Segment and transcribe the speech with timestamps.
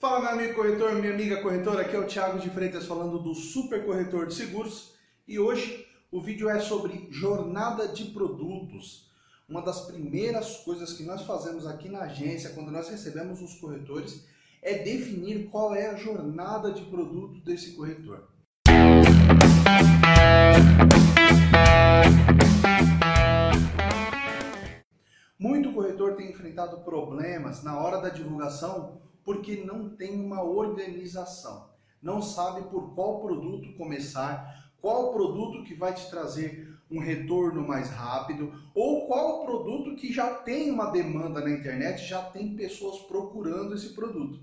[0.00, 3.34] Fala meu amigo corretor, minha amiga corretora, aqui é o Thiago de Freitas falando do
[3.34, 4.94] Super Corretor de Seguros
[5.28, 9.10] e hoje o vídeo é sobre jornada de produtos.
[9.46, 14.26] Uma das primeiras coisas que nós fazemos aqui na agência quando nós recebemos os corretores
[14.62, 18.26] é definir qual é a jornada de produto desse corretor.
[25.38, 31.68] Muito corretor tem enfrentado problemas na hora da divulgação porque não tem uma organização.
[32.02, 37.88] Não sabe por qual produto começar, qual produto que vai te trazer um retorno mais
[37.88, 43.74] rápido, ou qual produto que já tem uma demanda na internet, já tem pessoas procurando
[43.74, 44.40] esse produto.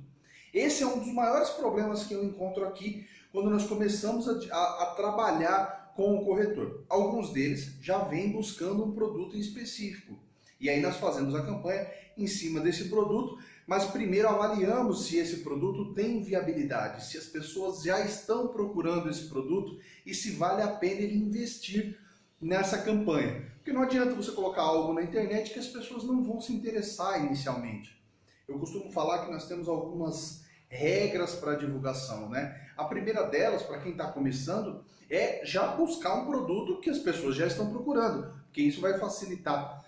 [0.54, 4.84] Esse é um dos maiores problemas que eu encontro aqui quando nós começamos a, a,
[4.84, 6.86] a trabalhar com o corretor.
[6.88, 10.18] Alguns deles já vêm buscando um produto em específico.
[10.60, 15.42] E aí nós fazemos a campanha em cima desse produto, mas primeiro avaliamos se esse
[15.42, 20.70] produto tem viabilidade, se as pessoas já estão procurando esse produto e se vale a
[20.70, 22.00] pena ele investir
[22.42, 23.52] nessa campanha.
[23.58, 27.26] Porque não adianta você colocar algo na internet que as pessoas não vão se interessar
[27.26, 28.02] inicialmente.
[28.48, 32.70] Eu costumo falar que nós temos algumas regras para divulgação, né?
[32.78, 37.36] A primeira delas, para quem está começando, é já buscar um produto que as pessoas
[37.36, 39.86] já estão procurando, porque isso vai facilitar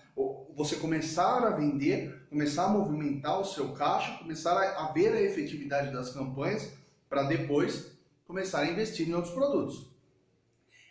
[0.56, 5.92] você começar a vender, começar a movimentar o seu caixa, começar a ver a efetividade
[5.92, 6.72] das campanhas
[7.08, 7.92] para depois
[8.26, 9.90] começar a investir em outros produtos.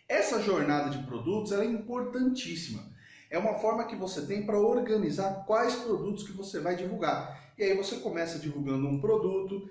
[0.08, 2.82] Essa jornada de produtos é importantíssima.
[3.30, 7.52] É uma forma que você tem para organizar quais produtos que você vai divulgar.
[7.56, 9.70] E aí você começa divulgando um produto,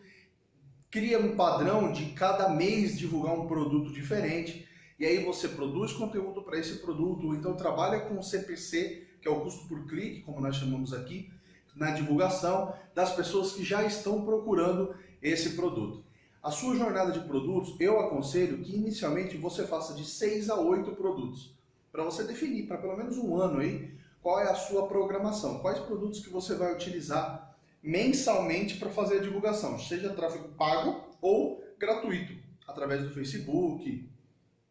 [0.89, 6.41] cria um padrão de cada mês divulgar um produto diferente, e aí você produz conteúdo
[6.41, 10.21] para esse produto, ou então trabalha com o CPC que é o custo por clique,
[10.21, 11.31] como nós chamamos aqui,
[11.75, 16.03] na divulgação das pessoas que já estão procurando esse produto.
[16.41, 20.91] A sua jornada de produtos, eu aconselho que inicialmente você faça de 6 a 8
[20.93, 21.53] produtos,
[21.91, 25.79] para você definir, para pelo menos um ano aí, qual é a sua programação, quais
[25.79, 32.33] produtos que você vai utilizar mensalmente para fazer a divulgação, seja tráfego pago ou gratuito,
[32.67, 34.09] através do Facebook,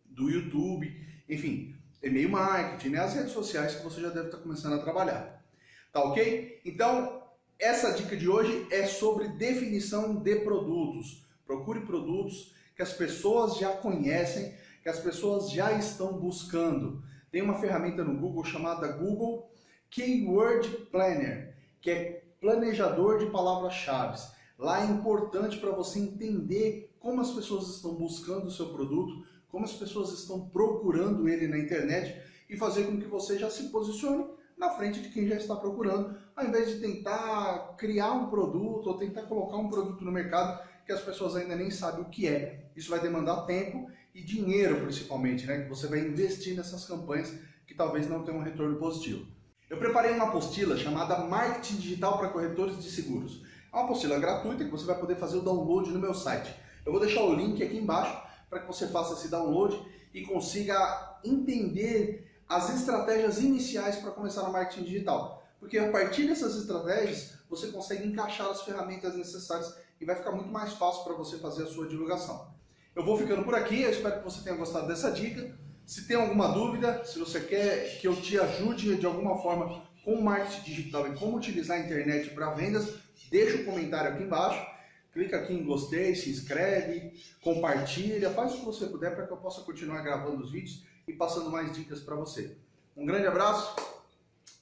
[0.04, 0.94] do YouTube,
[1.28, 3.00] enfim, e-mail marketing, né?
[3.00, 5.44] as redes sociais que você já deve estar começando a trabalhar.
[5.92, 6.60] Tá ok?
[6.64, 7.22] Então,
[7.58, 11.24] essa dica de hoje é sobre definição de produtos.
[11.46, 17.02] Procure produtos que as pessoas já conhecem, que as pessoas já estão buscando.
[17.30, 19.50] Tem uma ferramenta no Google chamada Google
[19.90, 24.20] Keyword Planner, que é planejador de palavras-chave.
[24.58, 29.64] Lá é importante para você entender como as pessoas estão buscando o seu produto, como
[29.64, 34.26] as pessoas estão procurando ele na internet e fazer com que você já se posicione
[34.56, 38.98] na frente de quem já está procurando, ao invés de tentar criar um produto ou
[38.98, 42.70] tentar colocar um produto no mercado que as pessoas ainda nem sabem o que é.
[42.74, 45.62] Isso vai demandar tempo e dinheiro, principalmente, né?
[45.62, 47.32] Que você vai investir nessas campanhas
[47.66, 49.26] que talvez não tenham um retorno positivo.
[49.68, 53.44] Eu preparei uma apostila chamada Marketing Digital para Corretores de Seguros.
[53.70, 56.54] É uma apostila gratuita que você vai poder fazer o download no meu site.
[56.86, 59.80] Eu vou deixar o link aqui embaixo para que você faça esse download
[60.12, 65.42] e consiga entender as estratégias iniciais para começar no marketing digital.
[65.60, 70.48] Porque a partir dessas estratégias, você consegue encaixar as ferramentas necessárias e vai ficar muito
[70.48, 72.48] mais fácil para você fazer a sua divulgação.
[72.94, 75.54] Eu vou ficando por aqui, eu espero que você tenha gostado dessa dica.
[75.84, 80.20] Se tem alguma dúvida, se você quer que eu te ajude de alguma forma com
[80.20, 82.94] marketing digital e como utilizar a internet para vendas,
[83.30, 84.77] deixa o um comentário aqui embaixo
[85.12, 89.36] clica aqui em gostei, se inscreve, compartilha, faz o que você puder para que eu
[89.36, 92.56] possa continuar gravando os vídeos e passando mais dicas para você.
[92.96, 93.74] Um grande abraço,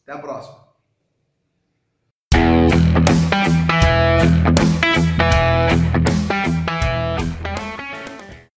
[0.02, 0.65] até a próxima.